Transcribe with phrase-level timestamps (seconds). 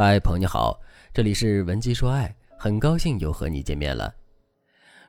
[0.00, 0.80] 嗨，朋友你好，
[1.12, 4.14] 这里是文姬说爱，很高兴又和你见面了。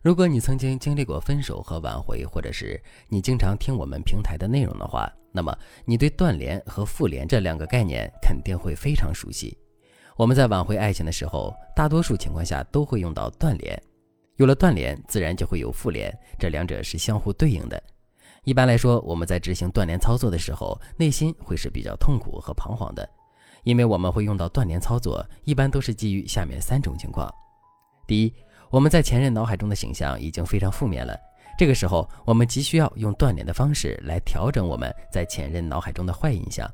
[0.01, 5.55] 如果你曾经经历过分手和挽回，或者是你经常听我们平台的内容的话，那么
[5.85, 9.55] 你对断联和复联这两个概念肯定会非常熟悉。
[10.15, 13.79] 我们在挽回爱情的时候，大多数情况下都会用到断联，
[14.37, 17.79] 有了断联，自然就会有复联，这两者是相互对应的。
[18.43, 23.07] 一般来说，我们在执行断联操作的时候，内心会是比较痛苦和彷徨的。
[23.63, 27.33] 因为我们会用到断联操作，一般都是基于下面三种情况：
[28.07, 28.33] 第一，
[28.69, 31.17] 我们在前任脑海中的形象已经非常负面了，
[31.57, 36.67] 这个时候我们急需要用断联的方式来调整我们在前任脑海中的坏印象；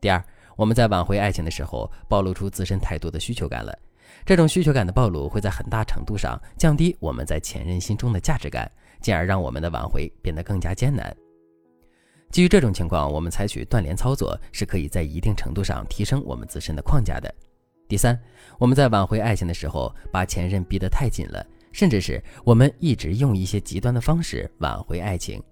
[0.00, 0.24] 第二，
[0.56, 3.76] 我们在挽回爱情的时候暴露出自身太多的需求感了，
[4.24, 11.16] 这种需求感的暴露会在很大程度上降低我们在前任心中的价值感，进而让我们的挽回变得更加艰难。
[12.30, 17.32] 基于这种情况，我们采取断联操作是可以在一定程度上提升我们自身的框架的。
[17.88, 18.18] 第三，
[18.58, 25.42] 我们在挽回爱情的时候，把前任逼得太紧了，甚至是我们一直用一些极端的方式挽回爱情，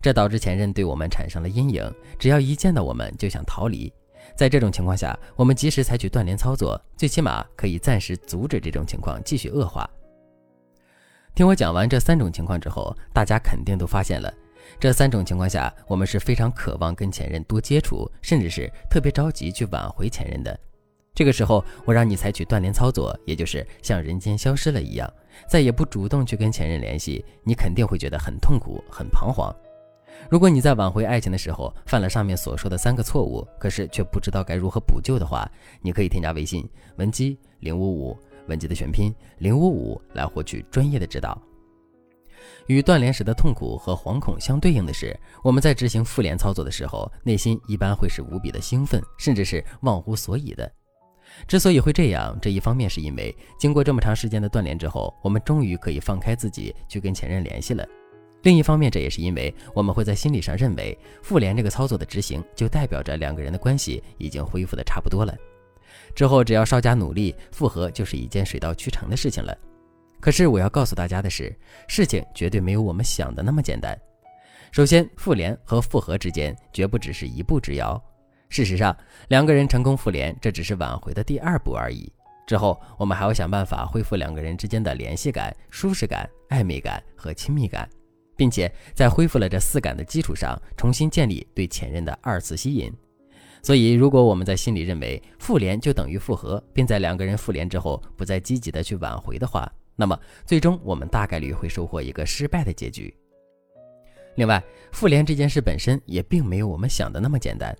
[0.00, 3.92] 这导致前任对我们产生了阴影，只要一见到我们就想逃离。
[4.34, 9.88] 在这种情况下，我们及时采取断联操作，最起码可以暂时阻止这种情况继续恶化。
[11.34, 14.32] 听我讲完这三种情况之后，大家肯定都发现了。
[14.78, 20.58] 这三种情况下，我们是非常渴望跟前任多接触，甚至是特别着急去挽回前任的。
[21.14, 25.08] 这个时候，我让你采取断联操作，也就是像人间消失了一样，
[25.48, 29.54] 再也不主动去跟前任联系，你肯定会觉得很痛苦、很彷徨。
[30.28, 35.48] 如果你在挽回爱情的时候犯了上面所说的三个错误，可是却不知道该如何补救的话，
[35.80, 41.40] 你可以添加微信文姬零五五，文姬的全拼零五五，来获取专业的指导。
[42.66, 50.70] 与断联时的痛苦和惶恐相对应的是，我们在执行复联操作的时候，内心一般会是无比的兴奋，甚至是忘乎所以的。
[51.48, 57.84] 之所以会这样，这一方面是因为经过这么长时间的断联之后，我们终于可以放开自己去跟前任联系了；
[58.42, 65.34] 另一方面，这也是因为我们会在心理上认为复联这个操作的执行，就代表着两个人的关系已经恢复的差不多了，
[66.14, 69.56] 之后只要稍加努力，复合就是一件水到渠成的事情了。
[70.20, 71.54] 可是我要告诉大家的是，
[71.86, 73.98] 事情绝对没有我们想的那么简单。
[74.72, 78.02] 首先，复联和复合之间绝不只是一步之遥。
[78.48, 78.96] 事实上，
[79.28, 82.12] 两个人成功复联，这只是挽回的第二步而已。
[82.46, 87.88] 之后，我们还要想办法恢复两个人之间的联系感、舒适感、暧昧感和亲密感，
[88.36, 92.92] 并且在恢复了这四感的基础上，重新建立对前任的二次吸引。
[93.62, 103.14] 所以，如果我们在心里认为复联就等于复合，并在两个人复联之后不再积极的去挽回的话，那么，最终我们大概率会收获一个失败的结局。
[104.36, 107.76] 另外，复联这件事本身也并没有我们想的那么简单，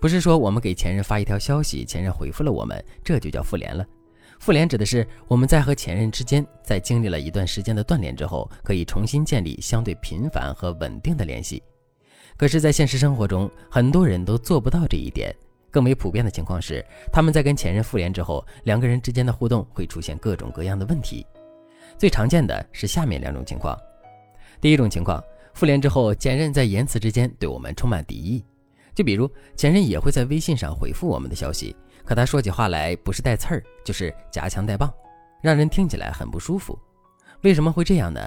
[0.00, 3.86] 不是说我们给前任发一条消息，前任回复了我们，这就叫复联了。
[4.38, 11.62] 复联指的是我们在和前任之间，在经历了一段时间的断联之后，可以重新建立相对频繁和稳定的联系。
[12.38, 15.30] 可是，在现实生活中，很多人都做不到这一点。
[15.70, 16.82] 更为普遍的情况是，
[17.12, 21.26] 他们在跟前任复联之后，两个人之间的互动会出现各种各样的问题。
[21.98, 23.78] 最常见的是下面两种情况：
[24.60, 25.22] 第一种情况，
[25.54, 28.44] 复联之后，前任在言辞之间对我们充满敌意。
[28.94, 31.74] 就比如，前任也会在微信上回复我们的消息，
[32.04, 34.92] 可他说起话来不是带刺儿，就是夹枪带棒，
[35.40, 36.78] 让人听起来很不舒服。
[37.42, 38.20] 为什么会这样呢？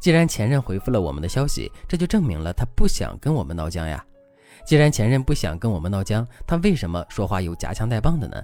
[0.00, 4.04] 既然前任回复了我们的消息，这就证明了他不想跟我们闹僵呀。
[4.66, 8.42] 既然前任不想跟我们闹僵，他为什么说话又夹枪带棒的呢？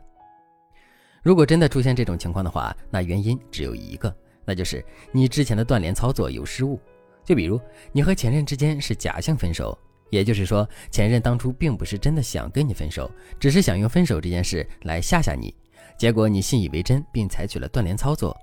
[1.22, 4.14] 如果真的出现这种情况的话，那原因只有一个。
[4.46, 6.80] 那就是你之前的断联操作有失误，
[7.24, 7.60] 就比如
[7.92, 9.76] 你和前任之间是假性分手，
[10.10, 15.52] 也就是说前任当初并不是真的想跟你分手，只是想用分手这件事来吓吓你，
[15.98, 18.36] 结果你信以为真并采取了断联操作。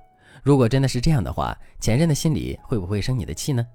[0.43, 3.65] 如果真的是这样的话，前任的心里会不会生你的气呢？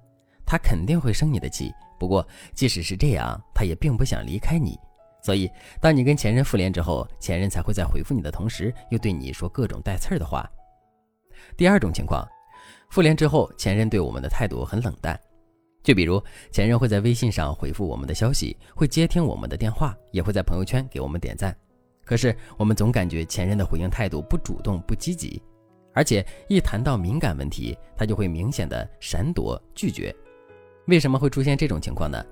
[0.44, 1.72] 他肯定会生你的气。
[1.98, 4.78] 不过即使是这样，他也并不想离开你，
[5.22, 5.50] 所以
[5.80, 10.48] 当你跟前任复联之后，前任才会在回复你的同时，又对你说各种带刺儿的话。
[11.56, 12.26] 第二种情况，
[12.90, 15.18] 复联之后，前任对我们的态度很冷淡。
[15.82, 21.56] 就比如，前任会在微信上回复我们的消息，会接听我们的电话，也会在朋友圈给我们点赞。
[22.04, 25.42] 可是，我们总感觉前任的回应态度不主动、不积极，
[25.94, 30.14] 而且一谈到敏感问题，他就会明显的闪躲、拒绝。
[30.86, 32.22] 为什么会出现这种情况呢？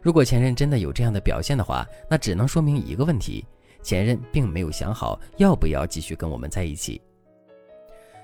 [0.00, 3.44] 如果前任真的有这样的表现的话，那只能说明一个问题：
[3.82, 7.00] 前任并没有想好要不要继续跟我们在一起。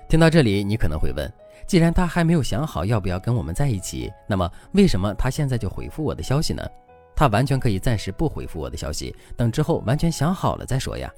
[0.09, 1.31] 听到这里，你可能会问：
[1.67, 6.63] 既然他还没有想好要不要跟我们在一起，那么为什么他现在就回复我的消息呢？
[7.15, 11.13] 他完全可以暂时不回复我的消息，等之后完全想好了再说呀。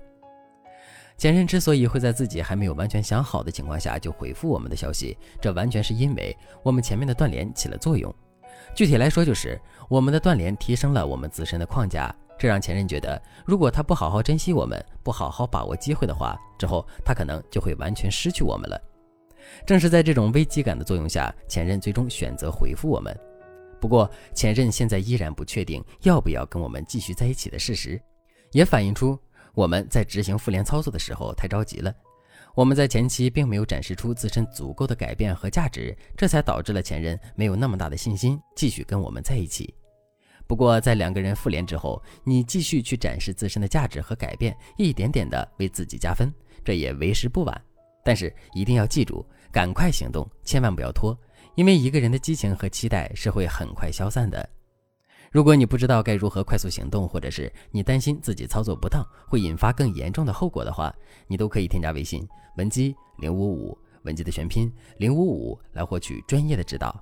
[1.18, 8.14] 前任之所以会在自己还没有完全想好的情况下就回复我们的消息，这完全是因为我们前面的断联起了作用。
[8.76, 9.58] 具体来说，就是
[9.88, 18.82] 我们的断联提升了我们自身的框架，这让前任觉得，如果他不好好珍惜我们，不好好把握机会的话，之后他可能就会完全失去我们了。
[19.64, 23.16] 正是在这种危机感的作用下，前任最终选择回复我们。
[23.80, 28.02] 不过，前任现在依然不确定要不要跟我们继续在一起的事实，
[28.54, 29.16] 也反映出
[29.54, 31.94] 我们在执行复联操作的时候太着急了。
[32.56, 39.72] 我们在前期并没有展示出自身足够的改变和价值，这才导致了前任没有那么大的信心继续跟我们在一起。
[40.52, 46.30] 不过，在两个人复联之后，你继续去展示自身的价值和改变，一点点的为自己加分，
[46.62, 47.62] 这也为时不晚。
[48.04, 51.18] 但是一定要记住，赶快行动，千万不要拖。
[51.56, 54.46] 因为一个人的激情和期待是会很快消散的。
[55.32, 60.94] 如果你不知道该如何快速行动，或者是你担心自己操作不当会引发更严重的后果的话，
[61.28, 62.28] 你都可以添加微信
[62.58, 67.02] 文姬零五五，文姬的全拼零五五，来获取专业的指导。